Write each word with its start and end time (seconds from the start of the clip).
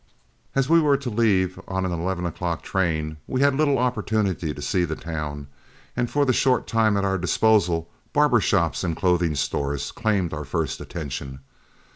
As 0.55 0.67
we 0.67 0.79
were 0.79 0.97
to 0.97 1.11
leave 1.11 1.59
on 1.67 1.85
an 1.85 1.91
eleven 1.91 2.25
o'clock 2.25 2.63
train, 2.63 3.17
we 3.27 3.41
had 3.41 3.53
little 3.53 3.77
opportunity 3.77 4.51
to 4.51 4.59
see 4.59 4.83
the 4.83 4.95
town, 4.95 5.45
and 5.95 6.09
for 6.09 6.25
the 6.25 6.33
short 6.33 6.65
time 6.65 6.97
at 6.97 7.05
our 7.05 7.19
disposal, 7.19 7.87
barber 8.11 8.39
shops 8.41 8.83
and 8.83 8.95
clothing 8.97 9.35
stores 9.35 9.91
claimed 9.91 10.33
our 10.33 10.43
first 10.43 10.81
attention. 10.81 11.41